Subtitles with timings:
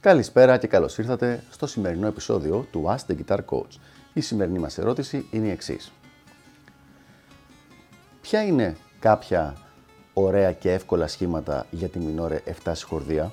[0.00, 3.78] Καλησπέρα και καλώς ήρθατε στο σημερινό επεισόδιο του Ask the Guitar Coach.
[4.12, 5.92] Η σημερινή μας ερώτηση είναι η εξής.
[8.20, 9.56] Ποια είναι κάποια
[10.12, 13.32] ωραία και εύκολα σχήματα για τη μινόρε 7 συγχορδία.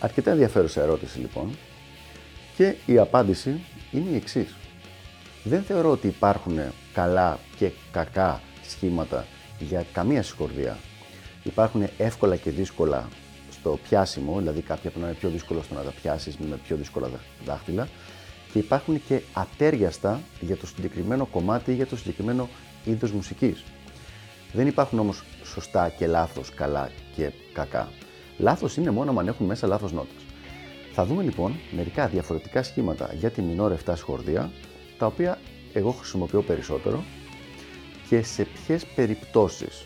[0.00, 1.56] Αρκετά ενδιαφέρουσα ερώτηση λοιπόν
[2.56, 3.60] και η απάντηση
[3.90, 4.54] είναι η εξής.
[5.44, 6.58] Δεν θεωρώ ότι υπάρχουν
[6.92, 9.26] καλά και κακά σχήματα
[9.58, 10.78] για καμία συγχορδία.
[11.42, 13.08] Υπάρχουν εύκολα και δύσκολα
[13.50, 16.76] στο πιάσιμο, δηλαδή κάποια που να είναι πιο δύσκολο στο να τα πιάσεις με πιο
[16.76, 17.10] δύσκολα
[17.44, 17.88] δάχτυλα
[18.52, 22.48] και υπάρχουν και ατέριαστα για το συγκεκριμένο κομμάτι ή για το συγκεκριμένο
[22.84, 23.64] είδος μουσικής.
[24.52, 27.88] Δεν υπάρχουν όμως σωστά και λάθος, καλά και κακά.
[28.38, 30.29] Λάθος είναι μόνο αν έχουν μέσα λάθος νότες.
[30.92, 34.50] Θα δούμε λοιπόν μερικά διαφορετικά σχήματα για τη μινόρ 7 σχορδία,
[34.98, 35.38] τα οποία
[35.72, 37.04] εγώ χρησιμοποιώ περισσότερο
[38.08, 39.84] και σε ποιες περιπτώσεις.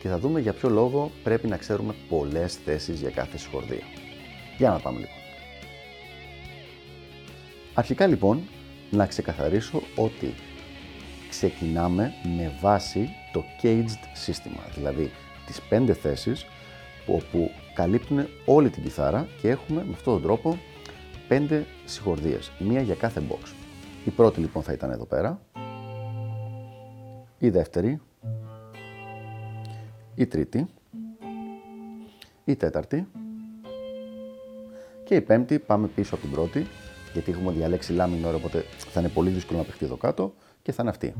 [0.00, 3.84] Και θα δούμε για ποιο λόγο πρέπει να ξέρουμε πολλές θέσεις για κάθε σχορδία.
[4.58, 5.14] Για να πάμε λοιπόν.
[7.74, 8.42] Αρχικά λοιπόν
[8.90, 10.34] να ξεκαθαρίσω ότι
[11.28, 15.10] ξεκινάμε με βάση το caged σύστημα, δηλαδή
[15.46, 16.46] τις πέντε θέσεις
[17.14, 20.58] όπου καλύπτουν όλη την κιθάρα και έχουμε με αυτόν τον τρόπο
[21.28, 23.52] πέντε συγχορδίες, μία για κάθε box.
[24.04, 25.40] Η πρώτη λοιπόν θα ήταν εδώ πέρα,
[27.38, 28.00] η δεύτερη,
[30.14, 30.68] η τρίτη,
[32.44, 33.08] η τέταρτη
[35.04, 36.66] και η πέμπτη πάμε πίσω από την πρώτη
[37.12, 40.82] γιατί έχουμε διαλέξει λάμινο, οπότε θα είναι πολύ δύσκολο να παιχτεί εδώ κάτω και θα
[40.82, 41.14] είναι αυτή.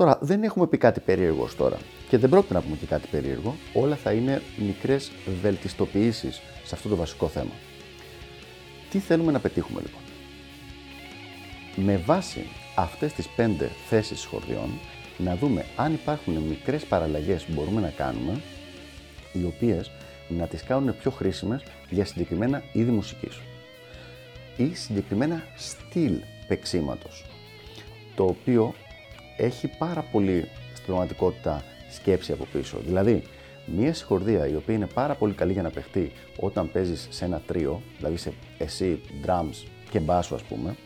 [0.00, 1.76] Τώρα, δεν έχουμε πει κάτι περίεργο τώρα
[2.08, 3.54] και δεν πρόκειται να πούμε και κάτι περίεργο.
[3.72, 5.12] Όλα θα είναι μικρές
[5.42, 7.50] βελτιστοποιήσεις σε αυτό το βασικό θέμα.
[8.90, 10.00] Τι θέλουμε να πετύχουμε λοιπόν;
[11.86, 14.70] Με βάση αυτές τις πέντε θέσεις σχορδιών
[15.18, 18.40] να δούμε αν υπάρχουν μικρές παραλλαγές που μπορούμε να κάνουμε
[19.32, 19.90] οι οποίες
[20.28, 23.40] να τις κάνουν πιο χρήσιμες για συγκεκριμένα είδη μουσικής
[24.56, 26.12] ή συγκεκριμένα στυλ
[26.48, 27.24] παίξήματος
[28.14, 28.74] το οποίο
[29.40, 32.78] έχει πάρα πολύ στην πραγματικότητα σκέψη από πίσω.
[32.86, 33.22] Δηλαδή,
[33.66, 37.42] μία συγχορδία η οποία είναι πάρα πολύ καλή για να παιχτεί όταν παίζεις σε ένα
[37.46, 40.76] τρίο, δηλαδή σε εσύ, drums και μπάσο, ας πούμε,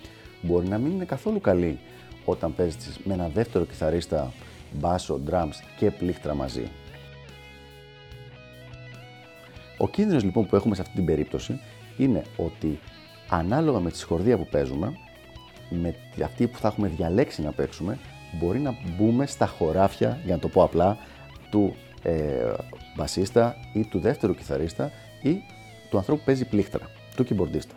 [0.42, 1.78] μπορεί να μην είναι καθόλου καλή
[2.24, 4.32] όταν παίζεις με ένα δεύτερο κιθαρίστα,
[4.72, 6.70] μπάσο, drums και πλήκτρα μαζί.
[9.78, 11.60] Ο κίνδυνος λοιπόν που έχουμε σε αυτή την περίπτωση
[11.96, 12.78] είναι ότι
[13.28, 14.98] ανάλογα με τη συγχορδία που παίζουμε,
[15.70, 15.94] με
[16.24, 17.98] αυτή που θα έχουμε διαλέξει να παίξουμε,
[18.38, 20.98] μπορεί να μπούμε στα χωράφια, για να το πω απλά,
[21.50, 22.52] του ε,
[22.96, 24.90] μπασίστα ή του δεύτερου κιθαρίστα
[25.22, 25.42] ή
[25.90, 27.74] του ανθρώπου που παίζει πλήκτρα, του κυμπορντίστα.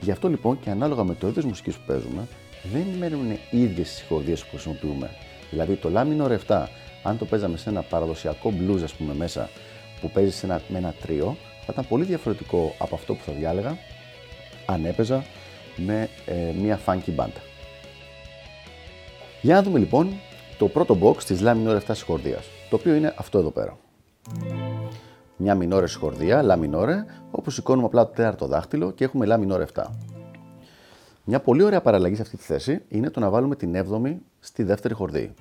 [0.00, 2.26] Γι' αυτό λοιπόν και ανάλογα με το είδος μουσικής που παίζουμε,
[2.72, 5.10] δεν μένουν οι ίδιες συγχωρδίε που χρησιμοποιούμε.
[5.50, 6.64] Δηλαδή το λάμινο 7,
[7.02, 9.48] αν το παίζαμε σε ένα παραδοσιακό blues, ας πούμε, μέσα
[10.00, 13.32] που παίζει σε ένα, με ένα τρίο, θα ήταν πολύ διαφορετικό από αυτό που θα
[13.32, 13.78] διάλεγα
[14.66, 15.24] αν έπαιζα
[15.76, 17.40] με ε, μια funky μπάντα.
[19.42, 20.12] Για να δούμε λοιπόν
[20.58, 23.78] το πρώτο box της La minore 7 συγχορδίας, το οποίο είναι αυτό εδώ πέρα.
[25.36, 26.94] Μια μινόρε συγχορδία, La minore,
[27.30, 29.84] όπου σηκώνουμε απλά το τέταρτο δάχτυλο και έχουμε La minore 7.
[31.24, 34.62] Μια πολύ ωραία παραλλαγή σε αυτή τη θέση είναι το να βάλουμε την 7η στη
[34.62, 35.34] δεύτερη χορδή.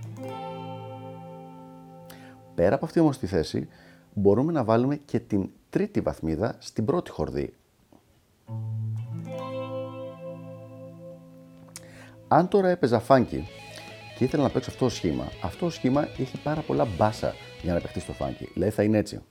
[2.55, 3.67] Πέρα από αυτή όμως τη θέση,
[4.13, 7.53] μπορούμε να βάλουμε και την τρίτη βαθμίδα στην πρώτη χορδή.
[12.27, 13.47] Αν τώρα έπαιζα φάνκι
[14.17, 15.31] και ήθελα να παίξω αυτό το σχήμα.
[15.41, 18.49] Αυτό το σχήμα έχει πάρα πολλά μπάσα για να παιχτεί στο φάνκι.
[18.53, 19.21] Δηλαδή θα είναι έτσι.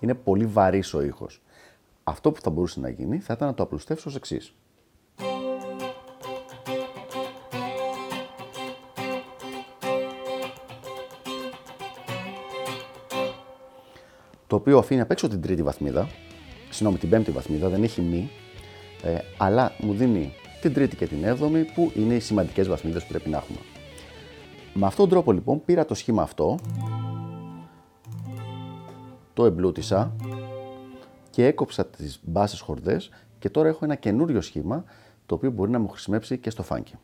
[0.00, 1.42] Είναι πολύ βαρύς ο ήχος.
[2.04, 4.54] Αυτό που θα μπορούσε να γίνει θα ήταν να το απλουστεύσω ως εξής.
[14.46, 16.08] Το οποίο αφήνει απ' έξω την τρίτη βαθμίδα,
[16.70, 18.30] συγγνώμη την πέμπτη βαθμίδα, δεν έχει μη,
[19.02, 20.32] ε, αλλά μου δίνει
[20.66, 23.58] την τρίτη και την έβδομη που είναι οι σημαντικές βαθμίδες που πρέπει να έχουμε.
[24.74, 26.58] Με αυτόν τον τρόπο λοιπόν πήρα το σχήμα αυτό,
[29.34, 30.16] το εμπλούτησα
[31.30, 34.84] και έκοψα τις μπάσες χορδές και τώρα έχω ένα καινούριο σχήμα
[35.26, 36.94] το οποίο μπορεί να μου χρησιμεύσει και στο φάνκι.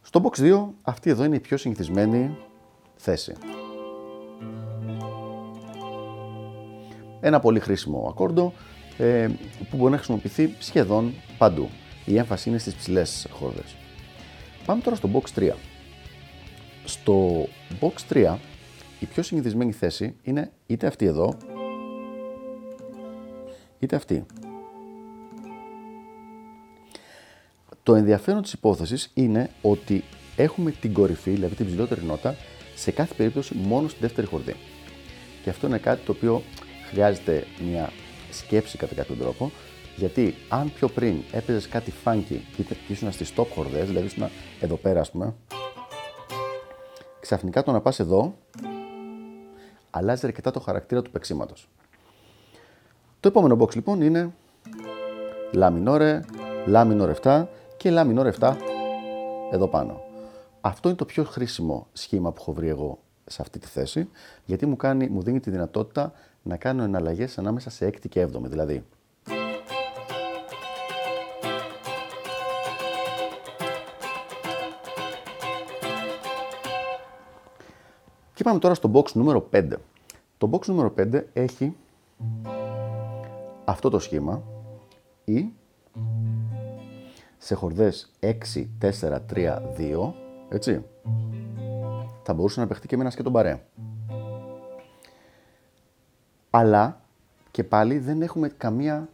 [0.00, 2.36] Στο box 2 αυτή εδώ είναι η πιο συνηθισμένη
[2.96, 3.34] θέση.
[7.20, 8.52] Ένα πολύ χρήσιμο ακόρντο
[8.98, 9.28] ε,
[9.70, 11.68] που μπορεί να χρησιμοποιηθεί σχεδόν παντού.
[12.04, 13.74] Η έμφαση είναι στις ψηλές χόρδες.
[14.66, 15.52] Πάμε τώρα στο box 3.
[16.84, 17.46] Στο
[17.80, 18.36] box 3
[19.00, 21.36] η πιο συνηθισμένη θέση είναι είτε αυτή εδώ,
[23.78, 24.26] είτε αυτή.
[27.82, 30.04] Το ενδιαφέρον της υπόθεσης είναι ότι
[30.36, 32.36] έχουμε την κορυφή, δηλαδή την ψηλότερη νότα,
[32.74, 34.56] σε κάθε περίπτωση μόνο στη δεύτερη χορδή.
[35.42, 36.42] Και αυτό είναι κάτι το οποίο
[36.90, 37.92] χρειάζεται μια
[38.30, 39.50] σκέψη κατά κάποιο τρόπο,
[39.96, 44.28] γιατί αν πιο πριν έπαιζες κάτι funky και ήσουν στις top χορδές, δηλαδή ήσουν
[44.60, 45.34] εδώ πέρα, ας πούμε,
[47.20, 48.34] ξαφνικά το να πας εδώ
[49.90, 51.68] αλλάζει αρκετά το χαρακτήρα του παίξήματος.
[53.20, 54.34] Το επόμενο box λοιπόν είναι
[55.54, 56.20] La minore,
[56.66, 58.56] La minore 7 και La minore 7
[59.52, 60.00] εδώ πάνω.
[60.60, 64.08] Αυτό είναι το πιο χρήσιμο σχήμα που έχω βρει εγώ σε αυτή τη θέση,
[64.44, 66.12] γιατί μου, κάνει, μου δίνει τη δυνατότητα
[66.42, 68.48] να κάνω εναλλαγές ανάμεσα σε έκτη και έβδομη.
[68.48, 68.84] Δηλαδή,
[78.34, 79.72] Και πάμε τώρα στο box νούμερο 5.
[80.38, 81.76] Το box νούμερο 5 έχει
[83.64, 84.42] αυτό το σχήμα
[85.24, 85.52] ή
[87.38, 88.30] σε χορδές 6,
[88.80, 90.12] 4, 3, 2,
[90.48, 90.84] έτσι,
[92.22, 93.64] θα μπορούσε να παιχτεί και με ένα σκέτο μπαρέ.
[96.50, 97.00] Αλλά
[97.50, 99.08] και πάλι δεν έχουμε καμία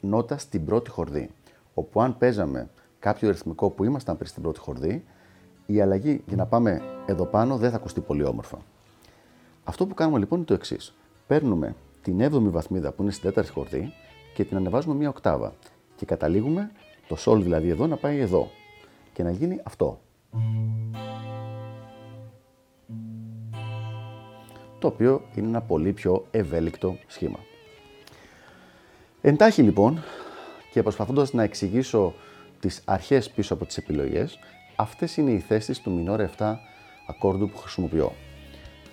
[0.00, 1.30] νότα στην πρώτη χορδή.
[1.74, 5.04] Όπου αν παίζαμε κάποιο ρυθμικό που ήμασταν πριν στην πρώτη χορδή,
[5.66, 8.58] η αλλαγή για να πάμε εδώ πάνω δεν θα ακουστεί πολύ όμορφα.
[9.64, 10.94] Αυτό που κάνουμε λοιπόν είναι το εξής.
[11.26, 13.92] Παίρνουμε την 7η βαθμίδα που είναι στην τέταρτη χορδή
[14.34, 15.54] και την ανεβάζουμε μία οκτάβα.
[15.96, 16.70] Και καταλήγουμε
[17.08, 18.50] το sol δηλαδή εδώ να πάει εδώ.
[19.12, 20.00] Και να γίνει αυτό.
[24.78, 27.38] Το οποίο είναι ένα πολύ πιο ευέλικτο σχήμα.
[29.20, 30.02] Εντάχει λοιπόν
[30.72, 32.14] και προσπαθώντας να εξηγήσω
[32.60, 34.38] τις αρχές πίσω από τις επιλογές,
[34.76, 36.56] αυτές είναι οι θέσεις του Minor 7
[37.06, 38.12] ακόρντου που χρησιμοποιώ.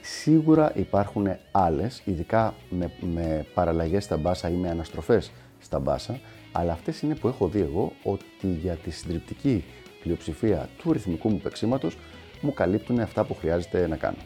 [0.02, 6.20] Σίγουρα υπάρχουν άλλες, ειδικά με, με παραλλαγές στα μπάσα ή με αναστροφές στα μπάσα,
[6.52, 9.64] αλλά αυτές είναι που έχω δει εγώ ότι για τη συντριπτική
[10.02, 11.98] πλειοψηφία του ρυθμικού μου παίξήματος
[12.42, 14.18] μου καλύπτουν αυτά που χρειάζεται να κάνω.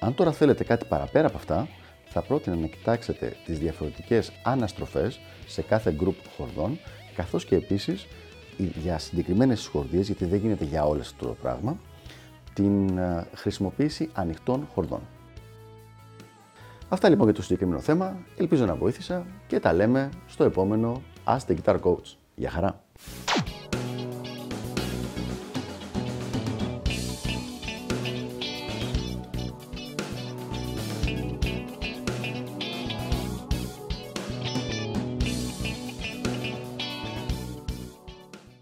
[0.00, 1.68] Αν τώρα θέλετε κάτι παραπέρα από αυτά,
[2.04, 6.78] θα πρότεινα να κοιτάξετε τις διαφορετικές αναστροφές σε κάθε group χορδών,
[7.14, 8.06] καθώς και επίσης
[8.58, 11.76] για συγκεκριμένες σχορδίες, γιατί δεν γίνεται για όλες το πράγμα,
[12.54, 15.00] την ε, χρησιμοποίηση ανοιχτών χορδών.
[16.88, 18.16] Αυτά λοιπόν για το συγκεκριμένο θέμα.
[18.36, 22.14] Ελπίζω να βοήθησα και τα λέμε στο επόμενο Ask the Guitar Coach.
[22.34, 22.87] Γεια χαρά!